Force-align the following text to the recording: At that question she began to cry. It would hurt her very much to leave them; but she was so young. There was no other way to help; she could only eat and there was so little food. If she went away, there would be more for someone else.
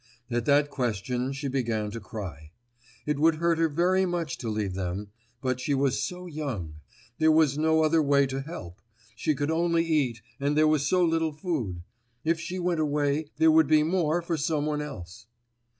At 0.31 0.45
that 0.45 0.71
question 0.71 1.31
she 1.31 1.47
began 1.47 1.91
to 1.91 1.99
cry. 1.99 2.49
It 3.05 3.19
would 3.19 3.35
hurt 3.35 3.59
her 3.59 3.69
very 3.69 4.03
much 4.03 4.39
to 4.39 4.49
leave 4.49 4.73
them; 4.73 5.11
but 5.43 5.59
she 5.59 5.75
was 5.75 6.01
so 6.01 6.25
young. 6.25 6.77
There 7.19 7.31
was 7.31 7.55
no 7.55 7.83
other 7.83 8.01
way 8.01 8.25
to 8.25 8.41
help; 8.41 8.81
she 9.15 9.35
could 9.35 9.51
only 9.51 9.85
eat 9.85 10.23
and 10.39 10.57
there 10.57 10.67
was 10.67 10.87
so 10.89 11.03
little 11.05 11.33
food. 11.33 11.83
If 12.23 12.39
she 12.39 12.57
went 12.57 12.79
away, 12.79 13.27
there 13.37 13.51
would 13.51 13.67
be 13.67 13.83
more 13.83 14.23
for 14.23 14.37
someone 14.37 14.81
else. 14.81 15.27